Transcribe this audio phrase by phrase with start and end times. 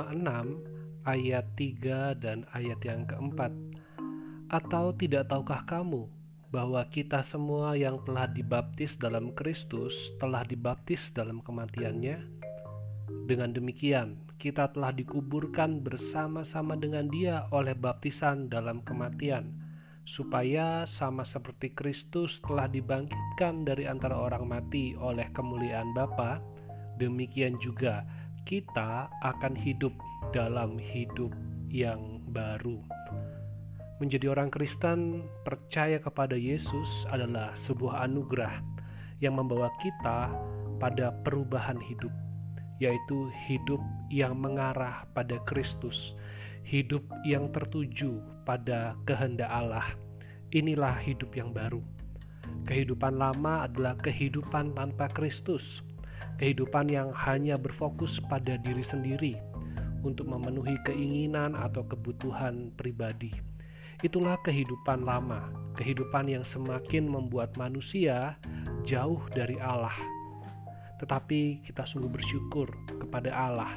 [0.00, 3.52] Roma 6 ayat 3 dan ayat yang keempat.
[4.48, 6.08] Atau tidak tahukah kamu
[6.48, 12.16] bahwa kita semua yang telah dibaptis dalam Kristus telah dibaptis dalam kematiannya?
[13.28, 19.52] Dengan demikian, kita telah dikuburkan bersama-sama dengan Dia oleh baptisan dalam kematian,
[20.08, 26.40] supaya sama seperti Kristus telah dibangkitkan dari antara orang mati oleh kemuliaan Bapa,
[26.96, 28.08] demikian juga
[28.44, 29.92] kita akan hidup
[30.30, 31.32] dalam hidup
[31.70, 32.80] yang baru.
[34.00, 38.64] Menjadi orang Kristen percaya kepada Yesus adalah sebuah anugerah
[39.20, 40.32] yang membawa kita
[40.80, 42.10] pada perubahan hidup,
[42.80, 46.16] yaitu hidup yang mengarah pada Kristus,
[46.64, 49.84] hidup yang tertuju pada kehendak Allah.
[50.56, 51.84] Inilah hidup yang baru.
[52.64, 55.84] Kehidupan lama adalah kehidupan tanpa Kristus,
[56.40, 59.36] kehidupan yang hanya berfokus pada diri sendiri
[60.00, 63.28] untuk memenuhi keinginan atau kebutuhan pribadi.
[64.00, 68.40] Itulah kehidupan lama, kehidupan yang semakin membuat manusia
[68.88, 69.92] jauh dari Allah.
[71.04, 73.76] Tetapi kita sungguh bersyukur kepada Allah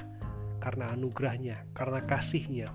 [0.64, 2.72] karena anugerahnya, karena kasihnya.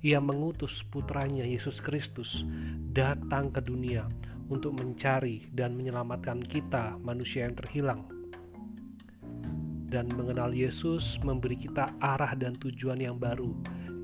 [0.00, 2.44] Ia mengutus putranya Yesus Kristus
[2.92, 4.04] datang ke dunia
[4.52, 8.19] untuk mencari dan menyelamatkan kita manusia yang terhilang
[9.90, 13.50] dan mengenal Yesus memberi kita arah dan tujuan yang baru,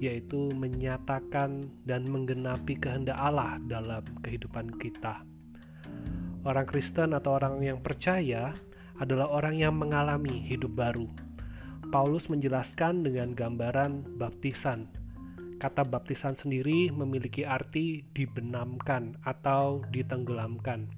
[0.03, 5.23] yaitu menyatakan dan menggenapi kehendak Allah dalam kehidupan kita.
[6.43, 8.51] Orang Kristen atau orang yang percaya
[8.99, 11.07] adalah orang yang mengalami hidup baru.
[11.95, 14.91] Paulus menjelaskan dengan gambaran baptisan.
[15.57, 20.91] Kata baptisan sendiri memiliki arti dibenamkan atau ditenggelamkan.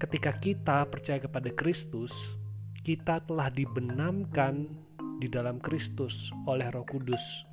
[0.00, 2.10] Ketika kita percaya kepada Kristus,
[2.84, 4.68] kita telah dibenamkan
[5.16, 7.48] di dalam Kristus oleh Roh Kudus.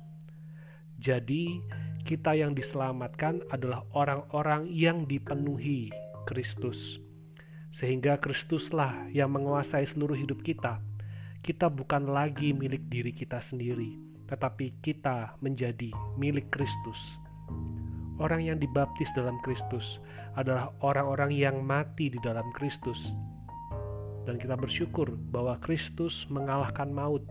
[1.00, 1.56] Jadi,
[2.04, 5.88] kita yang diselamatkan adalah orang-orang yang dipenuhi
[6.28, 7.00] Kristus,
[7.72, 10.84] sehingga Kristuslah yang menguasai seluruh hidup kita.
[11.40, 13.96] Kita bukan lagi milik diri kita sendiri,
[14.28, 17.00] tetapi kita menjadi milik Kristus.
[18.20, 19.96] Orang yang dibaptis dalam Kristus
[20.36, 23.00] adalah orang-orang yang mati di dalam Kristus
[24.24, 27.22] dan kita bersyukur bahwa Kristus mengalahkan maut,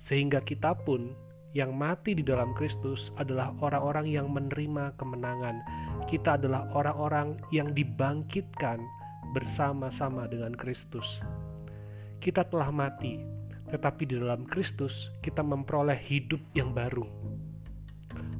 [0.00, 1.12] sehingga kita pun
[1.50, 5.58] yang mati di dalam Kristus adalah orang-orang yang menerima kemenangan.
[6.06, 8.78] Kita adalah orang-orang yang dibangkitkan
[9.34, 11.18] bersama-sama dengan Kristus.
[12.22, 13.18] Kita telah mati,
[13.70, 17.06] tetapi di dalam Kristus kita memperoleh hidup yang baru.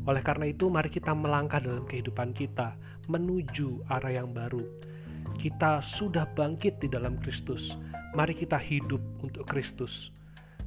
[0.06, 2.74] Oleh karena itu, mari kita melangkah dalam kehidupan kita
[3.10, 4.62] menuju arah yang baru.
[5.38, 7.76] Kita sudah bangkit di dalam Kristus
[8.10, 10.10] Mari kita hidup untuk Kristus.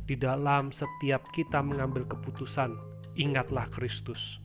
[0.08, 2.72] Di dalam setiap kita mengambil keputusan,
[3.20, 4.40] ingatlah Kristus.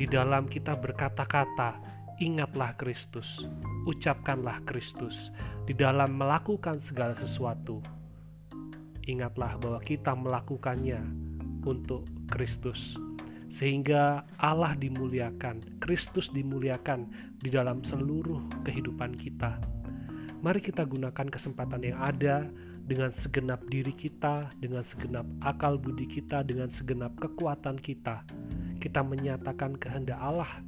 [0.00, 1.76] Di dalam kita berkata-kata,
[2.24, 3.44] ingatlah Kristus.
[3.84, 5.28] Ucapkanlah Kristus.
[5.68, 7.84] Di dalam melakukan segala sesuatu,
[9.04, 11.04] ingatlah bahwa kita melakukannya
[11.68, 12.96] untuk Kristus.
[13.54, 17.06] Sehingga Allah dimuliakan, Kristus dimuliakan
[17.38, 19.62] di dalam seluruh kehidupan kita
[20.44, 22.44] Mari kita gunakan kesempatan yang ada
[22.84, 28.20] dengan segenap diri kita, dengan segenap akal budi kita, dengan segenap kekuatan kita.
[28.76, 30.60] Kita menyatakan kehendak Allah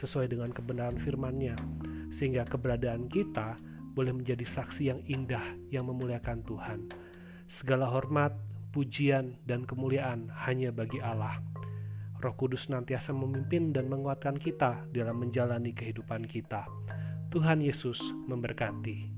[0.00, 1.60] sesuai dengan kebenaran firman-Nya,
[2.16, 3.60] sehingga keberadaan kita
[3.92, 6.88] boleh menjadi saksi yang indah yang memuliakan Tuhan.
[7.52, 8.32] Segala hormat,
[8.72, 11.36] pujian, dan kemuliaan hanya bagi Allah.
[12.18, 16.66] Roh Kudus nantiasa memimpin dan menguatkan kita dalam menjalani kehidupan kita.
[17.30, 19.17] Tuhan Yesus memberkati.